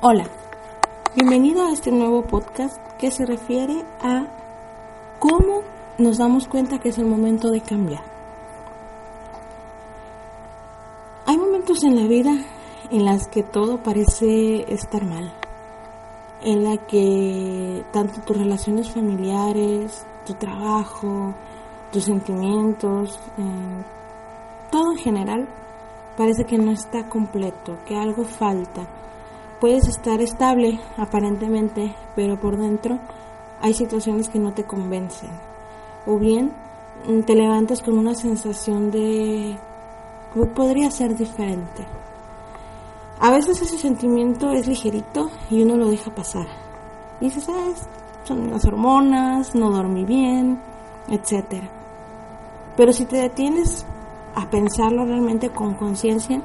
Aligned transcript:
Hola, 0.00 0.24
bienvenido 1.14 1.66
a 1.66 1.72
este 1.72 1.90
nuevo 1.90 2.22
podcast 2.22 2.76
que 2.98 3.10
se 3.10 3.26
refiere 3.26 3.84
a 4.00 4.26
cómo 5.18 5.62
nos 5.98 6.18
damos 6.18 6.46
cuenta 6.46 6.78
que 6.78 6.90
es 6.90 6.98
el 6.98 7.06
momento 7.06 7.50
de 7.50 7.60
cambiar. 7.60 8.02
Hay 11.26 11.36
momentos 11.36 11.82
en 11.84 11.96
la 11.96 12.06
vida 12.06 12.32
en 12.90 13.04
las 13.04 13.28
que 13.28 13.42
todo 13.42 13.82
parece 13.82 14.72
estar 14.72 15.04
mal, 15.04 15.32
en 16.42 16.64
la 16.64 16.76
que 16.76 17.84
tanto 17.92 18.20
tus 18.20 18.36
relaciones 18.36 18.90
familiares, 18.90 20.06
tu 20.26 20.34
trabajo, 20.34 21.34
tus 21.92 22.04
sentimientos, 22.04 23.18
eh, 23.38 23.82
todo 24.70 24.92
en 24.92 24.98
general 24.98 25.48
parece 26.18 26.44
que 26.44 26.58
no 26.58 26.72
está 26.72 27.08
completo, 27.08 27.78
que 27.86 27.96
algo 27.96 28.24
falta. 28.24 28.88
Puedes 29.60 29.86
estar 29.86 30.20
estable 30.20 30.80
aparentemente, 30.96 31.94
pero 32.16 32.38
por 32.38 32.56
dentro 32.56 32.98
hay 33.60 33.72
situaciones 33.72 34.28
que 34.28 34.40
no 34.40 34.52
te 34.52 34.64
convencen. 34.64 35.30
O 36.06 36.18
bien 36.18 36.52
mm, 37.06 37.20
te 37.20 37.36
levantas 37.36 37.82
con 37.82 37.96
una 37.96 38.16
sensación 38.16 38.90
de 38.90 39.56
podría 40.54 40.90
ser 40.90 41.16
diferente. 41.16 41.86
A 43.20 43.30
veces 43.30 43.62
ese 43.62 43.78
sentimiento 43.78 44.50
es 44.50 44.66
ligerito 44.66 45.30
y 45.50 45.62
uno 45.62 45.76
lo 45.76 45.88
deja 45.88 46.12
pasar. 46.12 46.46
Y 47.20 47.26
dices, 47.26 47.48
ah, 47.48 47.72
son 48.24 48.50
las 48.50 48.64
hormonas, 48.64 49.54
no 49.54 49.70
dormí 49.70 50.04
bien, 50.04 50.60
etc. 51.08 51.62
Pero 52.76 52.92
si 52.92 53.04
te 53.06 53.16
detienes 53.18 53.86
a 54.38 54.48
pensarlo 54.48 55.04
realmente 55.04 55.50
con 55.50 55.74
conciencia, 55.74 56.40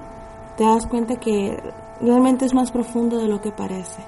te 0.58 0.63
das 0.63 0.88
cuenta 0.88 1.17
que 1.17 1.61
realmente 2.02 2.44
es 2.44 2.55
más 2.55 2.72
profundo 2.72 3.19
de 3.19 3.27
lo 3.27 3.39
que 3.39 3.52
parece. 3.52 4.02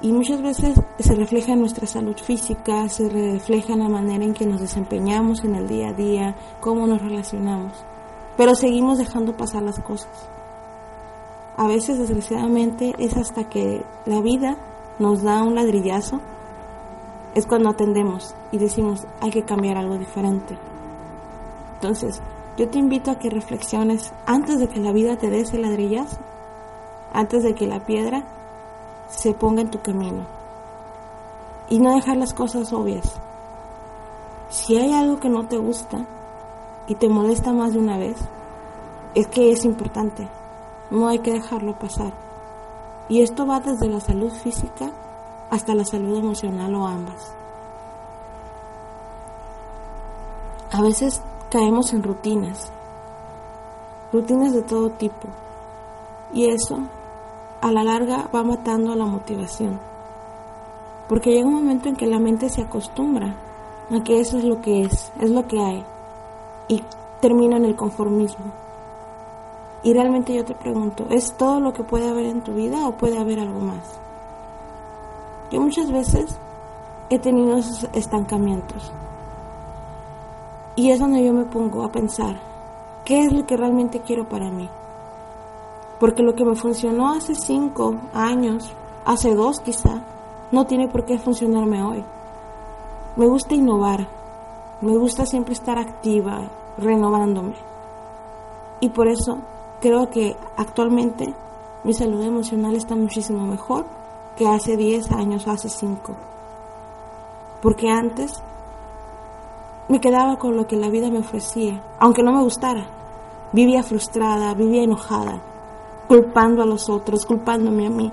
Y 0.00 0.10
muchas 0.10 0.40
veces 0.40 0.80
se 0.98 1.14
refleja 1.14 1.52
en 1.52 1.60
nuestra 1.60 1.86
salud 1.86 2.16
física, 2.16 2.88
se 2.88 3.10
refleja 3.10 3.74
en 3.74 3.80
la 3.80 3.90
manera 3.90 4.24
en 4.24 4.32
que 4.32 4.46
nos 4.46 4.62
desempeñamos 4.62 5.44
en 5.44 5.56
el 5.56 5.68
día 5.68 5.88
a 5.88 5.92
día, 5.92 6.34
cómo 6.60 6.86
nos 6.86 7.02
relacionamos. 7.02 7.72
Pero 8.38 8.54
seguimos 8.54 8.96
dejando 8.96 9.36
pasar 9.36 9.64
las 9.64 9.78
cosas. 9.80 10.30
A 11.58 11.66
veces, 11.66 11.98
desgraciadamente, 11.98 12.94
es 12.98 13.18
hasta 13.18 13.50
que 13.50 13.84
la 14.06 14.22
vida 14.22 14.56
nos 14.98 15.22
da 15.22 15.42
un 15.42 15.56
ladrillazo, 15.56 16.22
es 17.34 17.46
cuando 17.46 17.68
atendemos 17.68 18.34
y 18.50 18.56
decimos, 18.56 19.06
hay 19.20 19.30
que 19.30 19.42
cambiar 19.42 19.76
algo 19.76 19.98
diferente. 19.98 20.56
Entonces, 21.74 22.22
yo 22.58 22.68
te 22.68 22.80
invito 22.80 23.12
a 23.12 23.20
que 23.20 23.30
reflexiones 23.30 24.12
antes 24.26 24.58
de 24.58 24.66
que 24.66 24.80
la 24.80 24.90
vida 24.90 25.16
te 25.16 25.30
dé 25.30 25.42
ese 25.42 25.58
ladrillazo, 25.58 26.16
antes 27.12 27.44
de 27.44 27.54
que 27.54 27.68
la 27.68 27.78
piedra 27.86 28.24
se 29.08 29.32
ponga 29.32 29.62
en 29.62 29.70
tu 29.70 29.80
camino. 29.80 30.26
Y 31.68 31.78
no 31.78 31.94
dejar 31.94 32.16
las 32.16 32.34
cosas 32.34 32.72
obvias. 32.72 33.14
Si 34.48 34.76
hay 34.76 34.92
algo 34.92 35.20
que 35.20 35.28
no 35.28 35.46
te 35.46 35.56
gusta 35.56 36.04
y 36.88 36.96
te 36.96 37.08
molesta 37.08 37.52
más 37.52 37.74
de 37.74 37.78
una 37.78 37.96
vez, 37.96 38.16
es 39.14 39.28
que 39.28 39.52
es 39.52 39.64
importante. 39.64 40.28
No 40.90 41.06
hay 41.06 41.20
que 41.20 41.34
dejarlo 41.34 41.78
pasar. 41.78 42.12
Y 43.08 43.22
esto 43.22 43.46
va 43.46 43.60
desde 43.60 43.88
la 43.88 44.00
salud 44.00 44.32
física 44.32 44.90
hasta 45.48 45.76
la 45.76 45.84
salud 45.84 46.16
emocional 46.16 46.74
o 46.74 46.88
ambas. 46.88 47.32
A 50.72 50.82
veces 50.82 51.22
caemos 51.50 51.94
en 51.94 52.02
rutinas, 52.02 52.70
rutinas 54.12 54.52
de 54.52 54.62
todo 54.62 54.90
tipo, 54.90 55.28
y 56.32 56.46
eso 56.50 56.80
a 57.62 57.72
la 57.72 57.82
larga 57.84 58.28
va 58.34 58.42
matando 58.42 58.94
la 58.94 59.06
motivación, 59.06 59.80
porque 61.08 61.30
llega 61.30 61.48
un 61.48 61.54
momento 61.54 61.88
en 61.88 61.96
que 61.96 62.06
la 62.06 62.18
mente 62.18 62.50
se 62.50 62.60
acostumbra 62.60 63.34
a 63.90 64.02
que 64.02 64.20
eso 64.20 64.36
es 64.36 64.44
lo 64.44 64.60
que 64.60 64.82
es, 64.82 65.10
es 65.20 65.30
lo 65.30 65.46
que 65.46 65.58
hay, 65.58 65.84
y 66.68 66.84
termina 67.20 67.56
en 67.56 67.64
el 67.64 67.76
conformismo. 67.76 68.44
Y 69.82 69.94
realmente 69.94 70.34
yo 70.34 70.44
te 70.44 70.54
pregunto, 70.54 71.06
¿es 71.08 71.32
todo 71.34 71.60
lo 71.60 71.72
que 71.72 71.84
puede 71.84 72.08
haber 72.08 72.26
en 72.26 72.42
tu 72.42 72.52
vida 72.52 72.86
o 72.86 72.92
puede 72.92 73.16
haber 73.16 73.40
algo 73.40 73.60
más? 73.60 73.98
Yo 75.50 75.60
muchas 75.60 75.90
veces 75.90 76.36
he 77.08 77.18
tenido 77.18 77.56
esos 77.56 77.88
estancamientos 77.94 78.92
y 80.78 80.92
es 80.92 81.00
donde 81.00 81.24
yo 81.24 81.32
me 81.32 81.44
pongo 81.44 81.82
a 81.82 81.90
pensar, 81.90 82.38
¿qué 83.04 83.24
es 83.24 83.32
lo 83.32 83.44
que 83.44 83.56
realmente 83.56 83.98
quiero 83.98 84.28
para 84.28 84.48
mí? 84.48 84.68
Porque 85.98 86.22
lo 86.22 86.36
que 86.36 86.44
me 86.44 86.54
funcionó 86.54 87.14
hace 87.14 87.34
cinco 87.34 87.96
años, 88.14 88.72
hace 89.04 89.34
dos 89.34 89.58
quizá, 89.58 90.00
no 90.52 90.66
tiene 90.66 90.86
por 90.86 91.04
qué 91.04 91.18
funcionarme 91.18 91.82
hoy. 91.82 92.04
Me 93.16 93.26
gusta 93.26 93.56
innovar, 93.56 94.06
me 94.80 94.96
gusta 94.96 95.26
siempre 95.26 95.54
estar 95.54 95.78
activa, 95.78 96.48
renovándome. 96.76 97.56
Y 98.78 98.90
por 98.90 99.08
eso 99.08 99.38
creo 99.80 100.08
que 100.10 100.36
actualmente 100.56 101.34
mi 101.82 101.92
salud 101.92 102.22
emocional 102.22 102.76
está 102.76 102.94
muchísimo 102.94 103.44
mejor 103.48 103.84
que 104.36 104.46
hace 104.46 104.76
10 104.76 105.10
años 105.10 105.44
o 105.44 105.50
hace 105.50 105.68
5. 105.68 106.14
Porque 107.60 107.88
antes 107.88 108.44
me 109.88 110.00
quedaba 110.00 110.36
con 110.36 110.56
lo 110.56 110.66
que 110.66 110.76
la 110.76 110.90
vida 110.90 111.10
me 111.10 111.18
ofrecía, 111.18 111.82
aunque 111.98 112.22
no 112.22 112.32
me 112.32 112.42
gustara. 112.42 112.86
Vivía 113.52 113.82
frustrada, 113.82 114.52
vivía 114.52 114.82
enojada, 114.82 115.40
culpando 116.06 116.62
a 116.62 116.66
los 116.66 116.90
otros, 116.90 117.24
culpándome 117.24 117.86
a 117.86 117.90
mí, 117.90 118.12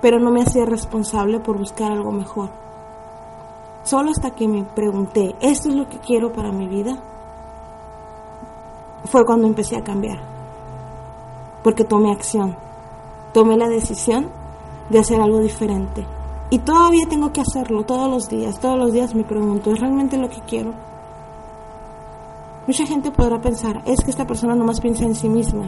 pero 0.00 0.18
no 0.18 0.30
me 0.30 0.40
hacía 0.40 0.64
responsable 0.64 1.40
por 1.40 1.58
buscar 1.58 1.92
algo 1.92 2.10
mejor. 2.10 2.48
Solo 3.82 4.10
hasta 4.10 4.30
que 4.30 4.48
me 4.48 4.64
pregunté, 4.64 5.34
¿esto 5.40 5.68
es 5.68 5.74
lo 5.74 5.88
que 5.88 5.98
quiero 5.98 6.32
para 6.32 6.52
mi 6.52 6.66
vida? 6.66 6.96
Fue 9.04 9.24
cuando 9.26 9.46
empecé 9.46 9.76
a 9.76 9.84
cambiar, 9.84 10.20
porque 11.62 11.84
tomé 11.84 12.12
acción, 12.12 12.56
tomé 13.34 13.58
la 13.58 13.68
decisión 13.68 14.30
de 14.88 14.98
hacer 14.98 15.20
algo 15.20 15.40
diferente. 15.40 16.06
Y 16.50 16.58
todavía 16.58 17.06
tengo 17.08 17.32
que 17.32 17.40
hacerlo 17.40 17.84
todos 17.84 18.10
los 18.10 18.28
días. 18.28 18.58
Todos 18.58 18.76
los 18.76 18.92
días 18.92 19.14
me 19.14 19.22
pregunto, 19.22 19.70
¿es 19.72 19.78
realmente 19.78 20.18
lo 20.18 20.28
que 20.28 20.40
quiero? 20.40 20.74
Mucha 22.66 22.86
gente 22.86 23.12
podrá 23.12 23.40
pensar, 23.40 23.82
es 23.86 24.00
que 24.00 24.10
esta 24.10 24.26
persona 24.26 24.54
nomás 24.56 24.80
piensa 24.80 25.04
en 25.04 25.14
sí 25.14 25.28
misma. 25.28 25.64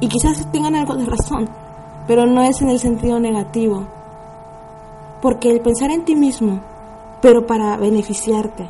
Y 0.00 0.08
quizás 0.08 0.44
tengan 0.50 0.74
algo 0.74 0.94
de 0.96 1.06
razón, 1.06 1.48
pero 2.06 2.26
no 2.26 2.42
es 2.42 2.60
en 2.62 2.68
el 2.68 2.80
sentido 2.80 3.20
negativo. 3.20 3.84
Porque 5.22 5.50
el 5.50 5.60
pensar 5.60 5.90
en 5.90 6.04
ti 6.04 6.16
mismo, 6.16 6.60
pero 7.22 7.46
para 7.46 7.76
beneficiarte, 7.76 8.68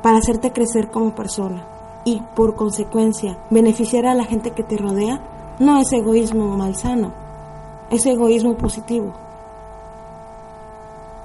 para 0.00 0.18
hacerte 0.18 0.52
crecer 0.52 0.90
como 0.90 1.14
persona 1.14 1.64
y 2.04 2.22
por 2.34 2.54
consecuencia 2.54 3.36
beneficiar 3.50 4.06
a 4.06 4.14
la 4.14 4.24
gente 4.24 4.52
que 4.52 4.62
te 4.62 4.76
rodea, 4.76 5.20
no 5.58 5.78
es 5.78 5.92
egoísmo 5.92 6.56
malsano, 6.56 7.12
es 7.90 8.06
egoísmo 8.06 8.54
positivo. 8.54 9.12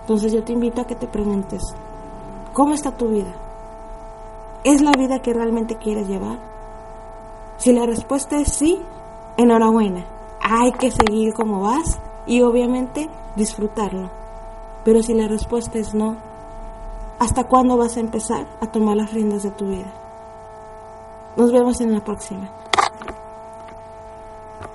Entonces 0.05 0.31
yo 0.31 0.43
te 0.43 0.53
invito 0.53 0.81
a 0.81 0.85
que 0.85 0.93
te 0.93 1.07
preguntes, 1.07 1.63
¿cómo 2.53 2.75
está 2.75 2.91
tu 2.91 3.07
vida? 3.07 3.33
¿Es 4.63 4.83
la 4.83 4.91
vida 4.91 5.17
que 5.17 5.33
realmente 5.33 5.77
quieres 5.77 6.07
llevar? 6.07 6.37
Si 7.57 7.73
la 7.73 7.87
respuesta 7.87 8.37
es 8.37 8.53
sí, 8.53 8.79
enhorabuena. 9.35 10.05
Hay 10.39 10.73
que 10.73 10.91
seguir 10.91 11.33
como 11.33 11.61
vas 11.61 11.97
y 12.27 12.43
obviamente 12.43 13.09
disfrutarlo. 13.35 14.11
Pero 14.83 15.01
si 15.01 15.15
la 15.15 15.27
respuesta 15.27 15.79
es 15.79 15.95
no, 15.95 16.17
¿hasta 17.17 17.45
cuándo 17.45 17.75
vas 17.75 17.97
a 17.97 18.01
empezar 18.01 18.45
a 18.61 18.67
tomar 18.67 18.97
las 18.97 19.11
riendas 19.11 19.41
de 19.41 19.49
tu 19.49 19.65
vida? 19.65 19.91
Nos 21.35 21.51
vemos 21.51 21.81
en 21.81 21.93
la 21.93 22.03
próxima. 22.03 22.47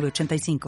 906985. 0.00 0.60